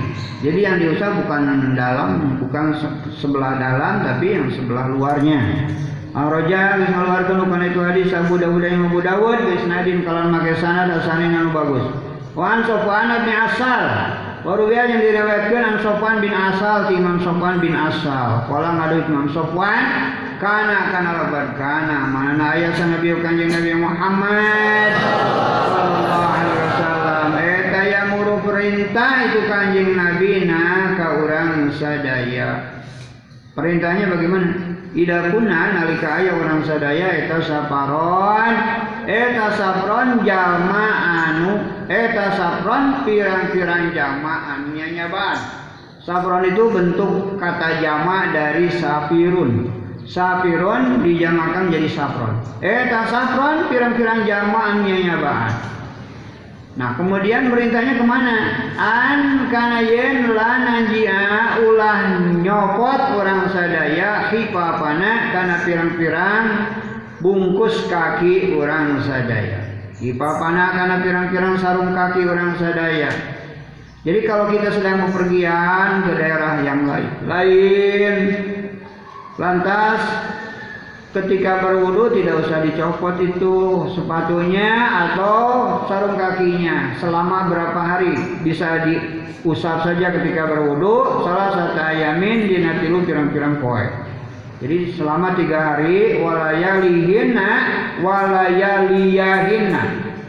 [0.42, 2.74] Jadi yang diusap bukan dalam bukan
[3.14, 5.70] sebelah dalam tapi yang sebelah luarnya
[6.10, 10.90] Araja geus ngaluarkeun kana itu hadis Abu Dawud yang Abu Dawud nadin kalan make sanad
[10.90, 11.86] asane anu bagus.
[12.34, 13.86] Wa an Sofwan bin Asal
[14.42, 18.42] Waruwiya yang diriwayatkan an Sofwan bin Asal Imam Sofwan bin Asal.
[18.50, 19.82] Kala ngadu Imam Sofwan
[20.42, 27.80] kana kana labar kana mana aya sa Nabi Kanjeng Nabi Muhammad sallallahu alaihi wasallam eta
[27.86, 30.62] yang muru perintah itu Kanjeng Nabi na
[30.98, 32.82] ka urang sadaya.
[33.54, 34.69] Perintahnya bagaimana?
[34.90, 38.54] Ida kuna nalika aya orang sadaya eta saparon
[39.06, 40.88] eta sapron jalma
[41.30, 41.50] anu
[41.86, 45.38] eta sapron pirang-pirang jama anu nyanyaban.
[46.02, 49.70] Sapron itu bentuk kata jama dari sapirun
[50.10, 52.34] sapirun dijamakan jadi sapron.
[52.58, 55.79] Eta sapron pirang-pirang jama anu nyanyaban
[56.80, 58.36] Nah kemudian perintahnya ke mana?
[58.80, 66.44] An kana yen lanajia ulah nyopot orang sadaya hipapana karena pirang-pirang
[67.20, 69.60] bungkus kaki orang sadaya.
[70.00, 73.12] Hipapana karena pirang-pirang sarung kaki orang sadaya.
[74.00, 78.14] Jadi kalau kita sedang bepergian ke daerah yang lain, lain
[79.36, 80.00] lantas
[81.10, 83.56] ketika berwudu tidak usah dicopot itu
[83.98, 84.70] sepatunya
[85.10, 85.36] atau
[85.90, 86.94] sarung kakinya.
[87.02, 88.14] Selama berapa hari?
[88.46, 91.26] Bisa diusap saja ketika berwudu.
[91.26, 93.86] Salah satu ayamin dinatilu pirang-pirang poe.
[94.60, 97.48] Jadi selama tiga hari walayalihina
[98.04, 99.82] walayaliyahina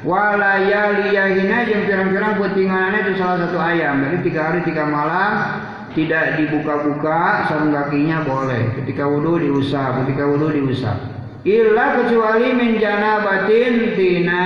[0.07, 4.01] walayaliyahina yang pirang-pirang putingannya itu salah satu ayam.
[4.07, 8.79] Jadi tiga hari tiga malam tidak dibuka-buka sarung kakinya boleh.
[8.81, 10.03] Ketika wudhu diusap.
[10.05, 10.97] Ketika wudhu diusap.
[11.41, 12.77] Illa kecuali min
[13.25, 14.43] batin tina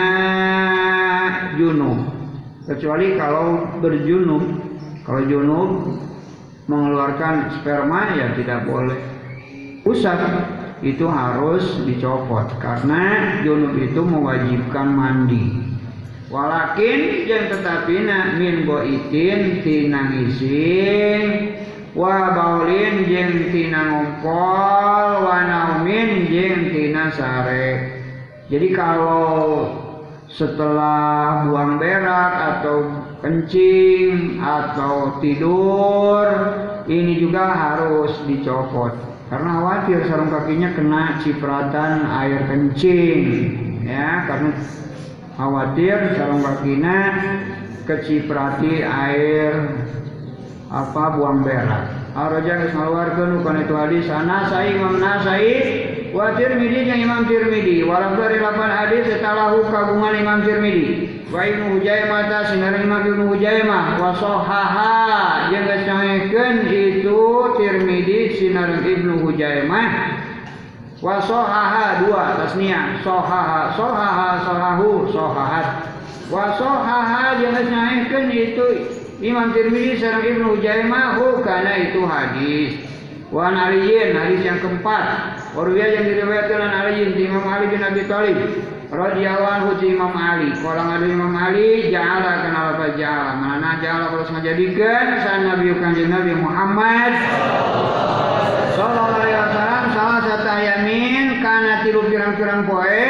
[1.59, 1.99] junub.
[2.65, 4.43] Kecuali kalau berjunub.
[5.05, 5.69] Kalau junub
[6.65, 8.97] mengeluarkan sperma ya tidak boleh.
[9.85, 10.17] Usap
[10.81, 12.49] itu harus dicopot.
[12.57, 15.74] Karena junub itu mewajibkan mandi
[16.29, 21.53] walakin yang tetapi na min boitin tina ngising
[21.93, 27.95] wa baulin jeung tina ngumpul wa naumin jeung tina sare
[28.45, 29.69] jadi kalau
[30.29, 32.77] setelah buang berak atau
[33.23, 36.27] kencing atau tidur
[36.85, 38.93] ini juga harus dicopot.
[39.25, 43.21] Karena khawatir sarung kakinya kena cipratan air kencing
[43.81, 44.29] ya.
[44.29, 44.53] Karena
[45.35, 46.97] khawatir sarung kakina
[47.83, 49.53] keciprati air
[50.71, 52.07] apa buang berak.
[52.15, 54.07] Araja geus ngaluarkeun itu hadis.
[54.07, 55.51] Anasai Imam Nasai
[56.15, 61.75] wa Tirmidzi jeung Imam Tirmidzi walau dari lapan hadis setalahu kagungan Imam Tirmidzi wa Ibnu
[61.75, 63.99] Hujaimah ta Imam Ibnu Hujaimah.
[63.99, 67.21] Wa sahaha jeung itu
[67.59, 70.14] Tirmidzi sinaran Ibnu Hujaimah
[71.05, 72.97] wa sohaha dua tasnia.
[73.05, 75.67] Sohaha sohaha sohahu sohahat.
[76.33, 78.65] Wa sohaha jangan nyahekeun itu
[79.21, 82.71] Imam Tirmidzi sareng Ibnu Hujaimah karena itu hadis.
[83.29, 85.37] Wa Aliyin hadis yang keempat.
[85.53, 88.37] Warwiyah yang diriwayatkan oleh Aliyin Imam Ali bin Abi Thalib.
[88.89, 90.53] Radhiyallahu anhu Imam Ali.
[90.57, 93.33] Kalau ngadu Imam Ali ja'ala kenal apa ja'ala?
[93.37, 97.13] Mana ja'ala kalau ngajadikeun san Nabi kanjeng Nabi Muhammad.
[98.77, 99.54] Sallallahu alaihi
[100.35, 103.03] satu yamin kana tilu pirang-pirang poe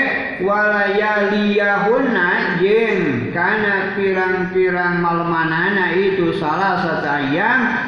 [0.45, 7.81] walayaliyahunna jeung kana pirang-pirang malamanana itu salah satu ayam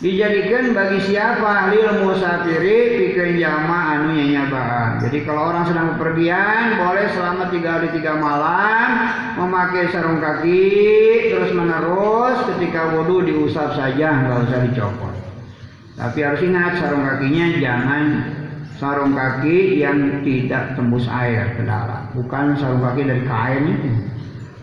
[0.00, 5.00] dijadikan bagi siapa lil musafiri pikeun jalma anu nyanyabahan.
[5.04, 8.88] Jadi kalau orang sedang bepergian boleh selama tiga hari tiga malam
[9.36, 10.64] memakai sarung kaki
[11.28, 15.12] terus menerus ketika wudhu diusap saja nggak usah dicopot.
[15.96, 18.04] Tapi harus ingat sarung kakinya jangan
[18.76, 23.64] sarung kaki yang tidak tembus air ke dalam, bukan sarung kaki dari kain.
[23.72, 23.90] Itu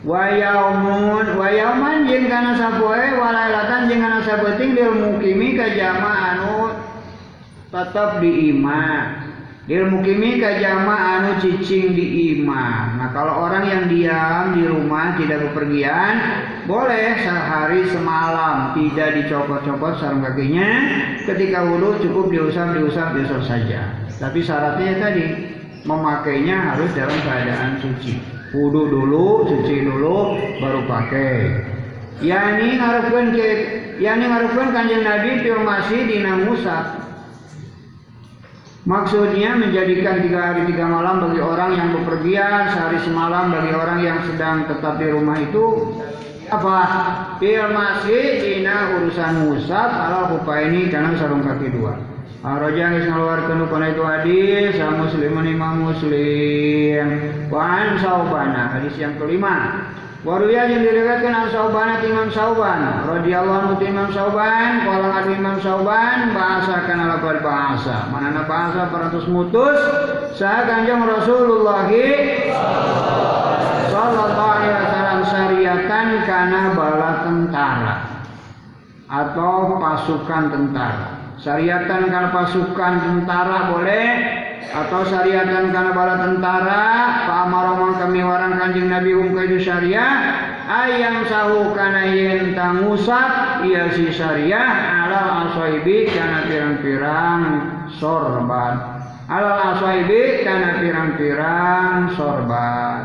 [0.04, 6.76] wa yaumun wa yauman jeung kana sapoe walailatan jeung kana sabeting lil mukimi ka anu
[7.72, 9.23] tetap di imah
[9.68, 15.16] lil mukimi ka jama anu cicing di imah nah kalau orang yang diam di rumah
[15.16, 16.14] tidak bepergian
[16.68, 20.68] boleh sehari semalam tidak dicopot-copot sarung kakinya
[21.24, 25.26] ketika wudhu cukup diusap diusap diusap saja tapi syaratnya tadi
[25.88, 31.66] memakainya harus dalam keadaan suci wudhu dulu, cuci dulu, baru pakai.
[32.22, 33.50] Yani ngarepkeun ke
[33.98, 37.03] yani ngarepkeun kanjeng Nabi masih dina musaf.
[38.84, 44.20] Maksudnya menjadikan tiga hari tiga malam bagi orang yang bepergian, sehari semalam bagi orang yang
[44.28, 45.96] sedang tetap di rumah itu
[46.52, 46.78] apa?
[47.40, 50.36] Fil masih dina urusan musaf ala
[50.68, 51.96] ini karena sarung kaki dua.
[52.44, 57.08] Araja geus ngaluarkeun kana itu hadis sa Muslimun Imam Muslim.
[57.48, 59.88] Wa an Saubana hadis yang kelima.
[60.24, 63.04] Waruya yang diriwayatkan an Sauban Imam Sauban.
[63.12, 68.08] Radhiyallahu anhu Imam Sauban qala adu Imam Sauban bahasa kana lapar bahasa.
[68.08, 69.76] Manana bahasa peratus mutus
[70.40, 71.92] saha Kanjeng Rasulullah
[73.92, 77.96] sallallahu alaihi wasallam syariatan kana bala tentara
[79.12, 81.36] atau pasukan tentara.
[81.36, 84.08] Syariatan karena pasukan tentara boleh
[84.72, 86.84] atau syariatan karena bala tentara
[87.28, 90.14] Pak Amaromang kami warang kanjeng Nabi um itu syariah
[90.70, 97.42] ayam sahu kana yen tangusap iya si syariah alal asaibi karena pirang-pirang
[98.00, 98.74] sorban.
[99.28, 103.00] Alal asaibi karena pirang-pirang sorban.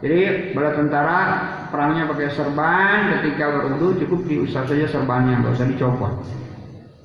[0.00, 1.20] Jadi bala tentara
[1.68, 6.12] perangnya pakai serban ketika berwudu cukup diusap saja serbannya nggak usah dicopot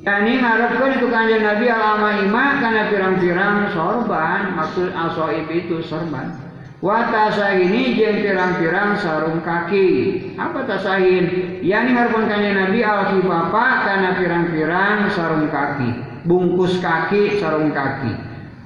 [0.06, 6.30] Yani ngarepkan itu kanjeng Nabi alama ima karena pirang-pirang sorban maksud asoib itu sorban.
[6.78, 7.10] Wa
[7.58, 10.22] ini jeng pirang-pirang sarung kaki.
[10.38, 11.58] Apa tasahin?
[11.66, 15.90] Yani ngarepkan kanjeng Nabi al bapa karena pirang-pirang sarung kaki.
[16.30, 18.14] Bungkus kaki sarung kaki.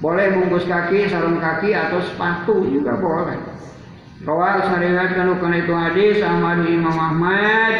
[0.04, 3.49] Boleh bungkus kaki sarung kaki atau sepatu juga boleh.
[4.20, 7.72] Rawal syariatkan ukun itu hadis Ahmad Imam Ahmad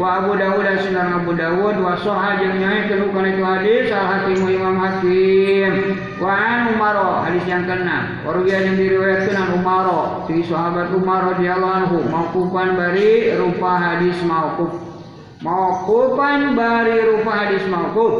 [0.00, 4.08] wa Abu Dawud dan Sunan Abu Dawud wa Soha jeung nyaikeun ukun itu hadis Al
[4.08, 6.00] Hakim Imam Hakim.
[6.16, 6.96] Wa an Umar
[7.28, 8.24] hadis yang keenam.
[8.24, 9.86] Warubiya yang diriwayatkan an Umar
[10.32, 14.72] si sahabat Umar radhiyallahu anhu mauqufan bari rupa hadis mauquf.
[15.44, 18.14] Mauqufan bari rupa hadis mauquf.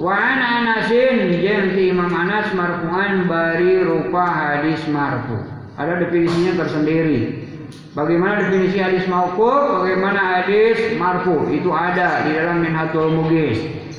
[0.00, 7.46] Wa an Anasin jeung Imam Anas marfu'an bari rupa hadis marfu' ada definisinya tersendiri.
[7.94, 13.58] Bagaimana definisi hadis mauquf, bagaimana hadis marfu, itu ada di dalam Minhatul Mugis.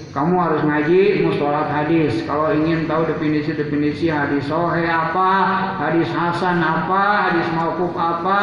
[0.09, 2.25] Kamu harus ngaji mustalah hadis.
[2.25, 5.31] Kalau ingin tahu definisi-definisi hadis sahih apa,
[5.79, 8.41] hadis hasan apa, hadis mauquf apa,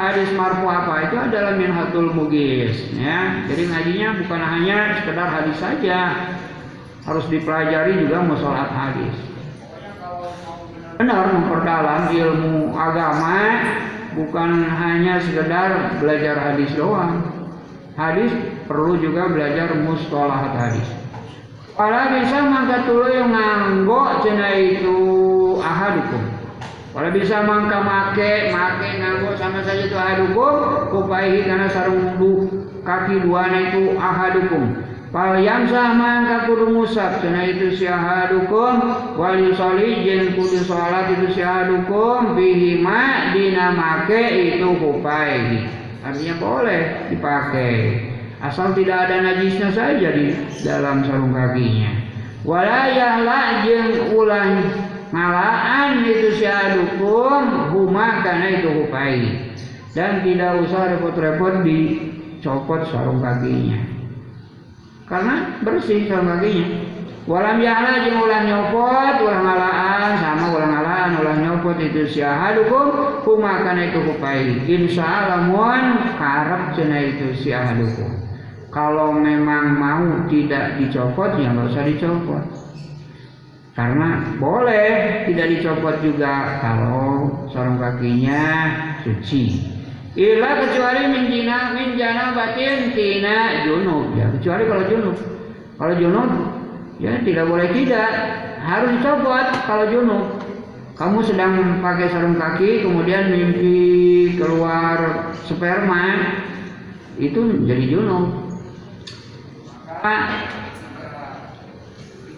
[0.00, 2.90] hadis marfu apa, itu adalah Minhatul Mugis.
[2.98, 6.00] Ya, jadi ngajinya bukan hanya sekedar hadis saja,
[7.06, 9.31] harus dipelajari juga mustalah hadis
[11.02, 13.58] benar memperdalam ilmu agama
[14.14, 17.26] bukan hanya sekedar belajar hadis doang.
[17.98, 18.30] Hadis
[18.70, 20.86] perlu juga belajar mustalahat hadis.
[21.74, 24.98] Kalau bisa mangka tulu yang nganggo cina itu
[25.58, 26.22] ahadukum.
[26.94, 32.14] Kalau bisa mangka make, make nganggo sama saja itu ahadukum, kupaihi karena sarung
[32.86, 34.70] kaki dua itu ahadukum.
[35.12, 38.80] Fal yamsah mangka kudu musab cenah itu syahadukum
[39.20, 45.68] wal yusolli jeung kudu salat itu syahadukum bihi ma dina make itu kupai.
[46.00, 48.08] Artinya boleh dipakai.
[48.40, 50.32] Asal tidak ada najisnya saja di
[50.64, 51.92] dalam sarung kakinya.
[52.48, 54.48] Wala yahla jeung ulah
[55.12, 59.20] ngalaan itu si adukum huma karena itu hupai
[59.92, 63.91] dan tidak usah repot-repot dicopot sarung kakinya
[65.12, 66.88] karena bersih sarung kakinya.
[67.28, 73.20] Walam ya'la jeung ulah nyopot ulah ngalaan sama ulah ngalaan ulah nyopot itu si ahadukum
[73.22, 78.10] huma karena itu hupai insya Allah mun karep cenah itu si ahadukum.
[78.72, 82.44] Kalau memang mau tidak dicopot ya nggak usah dicopot.
[83.76, 84.08] Karena
[84.40, 88.44] boleh tidak dicopot juga kalau sarung kakinya
[89.04, 89.60] suci.
[90.12, 95.16] Ila kecuali minjina minjana batin tina junub ya kecuali kalau junub.
[95.80, 96.28] Kalau junub
[97.00, 98.10] ya tidak boleh tidak
[98.60, 100.24] harus dicopot kalau junub.
[101.00, 106.36] Kamu sedang pakai sarung kaki kemudian mimpi keluar sperma
[107.16, 108.52] itu jadi junub.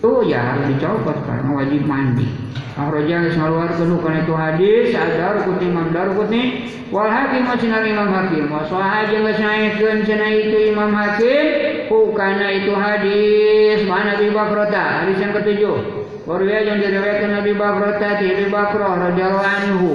[0.05, 2.29] Itu ya harus dicopot karena wajib mandi.
[2.77, 8.53] Akhraja geus ngaluarkeun kana itu hadis adar kuti Imam Darqutni wal hakim sinar Imam Hakim.
[8.53, 8.69] Wa
[9.09, 13.89] geus naekeun cenah itu Imam Hakim ku kana itu hadis.
[13.89, 16.05] Mana Nabi Bakrata hadis yang ketujuh.
[16.29, 19.91] Warwiya yang diriwayatkan Nabi Bakrata ti Nabi Bakrah radhiyallahu anhu.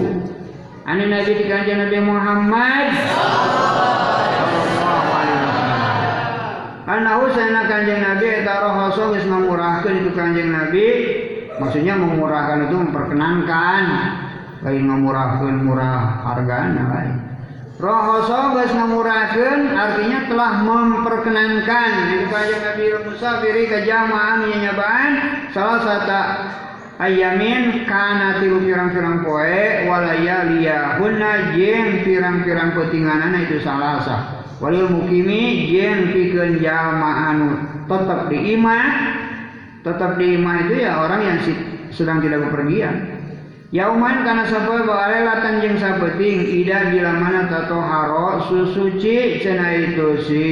[0.89, 2.97] Ani Nabi di kanjeng Nabi Muhammad
[6.90, 10.86] Anahu sana kanjeng Nabi eta rohoso geus ngmurahkeun itu kanjeng Nabi.
[11.62, 13.84] Maksudnya memurahkan itu memperkenankan.
[14.66, 17.30] Lain ngamurahkeun murah hargana lain
[17.80, 21.90] rohoso geus ngamurahkeun artinya telah memperkenankan.
[22.10, 25.12] Itu kanjeng Nabi musafiri ke jamaah nyanyabaan
[25.54, 26.24] salah satu
[27.00, 36.12] ayamin kana tilu pirang-pirang poe walaya liyahunna jeung pirang-pirang petinganana itu salasa walil mukimi jeung
[36.12, 37.49] pikeun jalma anu
[37.88, 38.88] tetap di imah
[39.82, 41.39] tetap di imah itu ya orang yang
[41.89, 43.20] sedang tidak bepergian.
[43.70, 50.07] Yauman karena sapoe baale latan jeung sapeting ida bila mana tato haro susuci cenah itu
[50.26, 50.49] si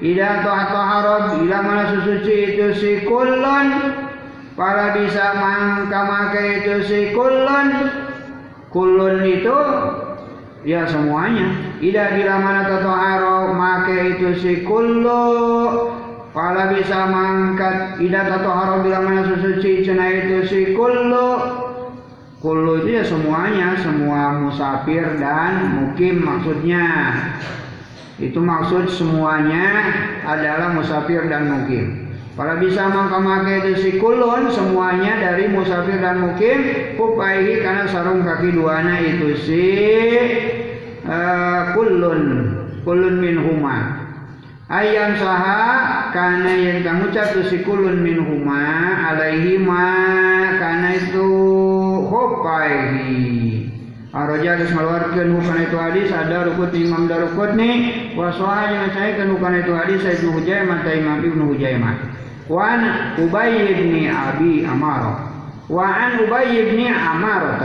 [0.00, 0.48] ida to
[0.80, 3.66] haro bila mana susuci itu si kulun
[4.56, 7.68] para bisa mangka make itu si kulun
[8.72, 9.60] kulun itu
[10.68, 11.80] ya semuanya.
[11.80, 15.24] Ida bila mana tato haro make itu si kullu.
[16.36, 17.96] Pala bisa mangkat.
[18.04, 21.40] Tato haro bila mana susuci cina itu si kullu.
[22.44, 23.80] Kullu itu ya semuanya.
[23.80, 27.16] Semua musafir dan mukim maksudnya.
[28.20, 29.88] Itu maksud semuanya
[30.28, 32.07] adalah musafir dan mukim
[32.38, 38.22] Para bisa mangka make itu si kulun semuanya dari musafir dan mukim Kupaihi karena sarung
[38.22, 39.66] kaki duana itu si
[41.02, 42.22] uh, kulun.
[42.86, 44.06] Kulun min huma
[44.68, 49.88] ayam saha karena yang kamu ucap si kulun min huma alaihi ma
[50.60, 51.28] karena itu
[52.06, 53.37] hopaihi
[54.08, 59.28] Araja geus ngaluarkeun hukana itu hadis ada rukut Imam Darukut nih wasoha jeung saya kan
[59.36, 61.94] hukana itu hadis saya Ibnu Hujaimah ta Imam Ibnu Hujaimah.
[62.48, 62.80] Wa an
[63.20, 65.28] Ubay bin Abi Amar
[65.68, 67.60] wa an Ubay bin Amar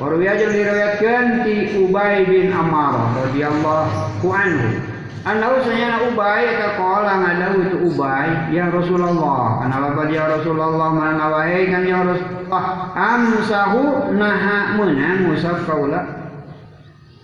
[0.00, 4.93] Warwiya jeung diriwayatkeun ti Ubay bin Ammar radhiyallahu anhu.
[5.24, 11.32] Anau sanyana Ubay eta qala ngadawu itu Ubay, ya Rasulullah, kana lapad ya Rasulullah mana
[11.32, 16.04] wae kan ya Rasulullah, amsahu naha meunang musaf kaula.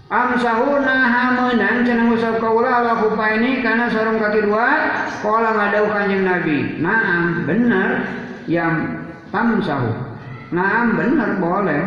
[0.09, 6.25] Amsahu naha meunang cenah musaf kaula ala kupaini kana sarung kaki dua, qala ngadawu kanjeng
[6.25, 6.81] Nabi.
[6.81, 8.09] Naam, bener
[8.49, 8.97] yang
[9.29, 9.93] tamsahu.
[10.57, 11.85] Naam bener boleh.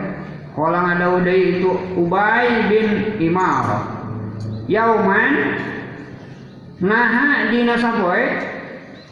[0.54, 3.82] Kolang ada udai itu Ubay bin Imar.
[4.70, 5.58] Yauman
[6.84, 8.28] naha dina sapoe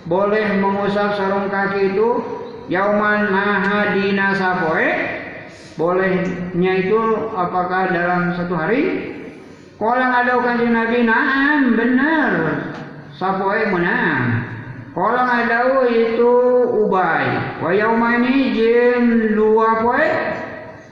[0.03, 2.19] boleh mengusap sarung kaki itu
[2.67, 4.91] yauman naha dina sapoe
[5.79, 6.99] bolehnya itu
[7.31, 8.83] apakah dalam satu hari
[9.81, 12.31] Kolang ada kanjeng Nabi naam benar
[13.17, 14.45] sapoe menang
[14.93, 16.35] Kolang ada itu
[16.85, 17.25] Ubay
[17.63, 20.05] wa yaumani jin dua poe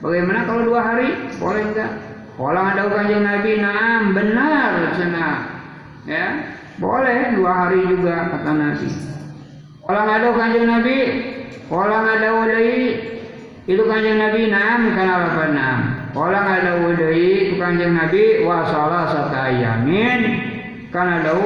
[0.00, 1.12] Bagaimana kalau dua hari?
[1.36, 1.92] Boleh enggak?
[2.40, 5.28] Kalau ada kanjeng Nabi, naam benar cina.
[6.08, 8.88] Ya, boleh dua hari juga kata Nabi.
[9.84, 10.98] Kalau ada kanjeng Nabi,
[11.68, 12.74] kalau ada wadai
[13.68, 15.80] itu kanjeng Nabi naam karena apa naam.
[16.16, 20.20] Kalau ada wadai itu kanjeng Nabi wasalah sata yamin
[20.88, 21.36] karena ada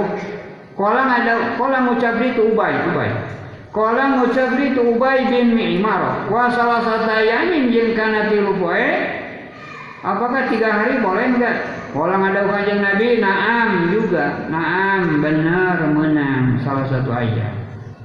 [0.75, 3.13] kalau ada kalau ngucap itu ubay ubay
[3.75, 8.91] Kala ngucap itu Ubay bin Mi'mar wa salah satu yamin jeung kana tilu poe
[9.99, 11.59] apakah tiga hari boleh enggak?
[11.95, 14.51] Kala ada kanjeng Nabi naam juga.
[14.51, 16.59] Naam benar menang.
[16.67, 17.65] Salah satu ayat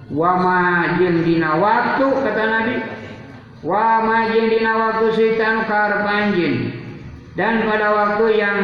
[0.09, 0.61] wa ma
[0.97, 2.75] jeung dina waktu kata Nabi.
[3.59, 6.71] Wa majin dina waktu sitan karep anjin
[7.35, 8.59] dan pada waktu yang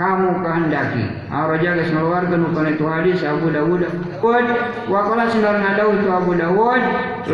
[0.00, 1.04] kamu kehendaki.
[1.28, 3.84] Araja geus ngeluarkeun kana itu hadis Abu Dawud.
[4.24, 4.48] Wad
[4.88, 6.82] wa qala sindar ngadau itu Abu Dawud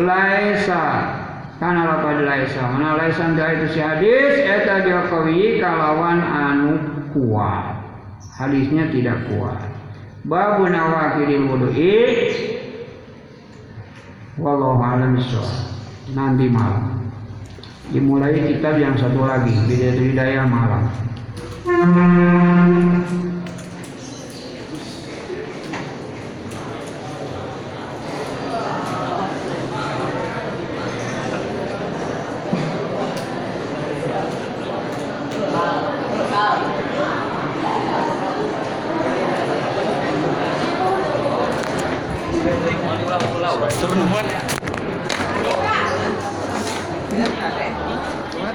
[0.03, 0.85] laisa.
[1.63, 2.67] Kana lapad laisa.
[2.67, 4.43] Mana laisa itu si hadis?
[4.43, 7.79] Eta dia kawi kalawan anu kuat.
[8.35, 9.71] Hadisnya tidak kuat.
[10.27, 11.95] Babu nawakidil wudu'i
[14.35, 15.15] Wallahu a'lam.
[16.11, 17.07] Nanti malam.
[17.95, 20.83] Dimulai kitab yang satu lagi, Bidayah Hidayah malam.